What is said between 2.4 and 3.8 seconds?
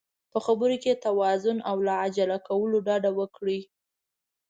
کولو ډډه وکړئ.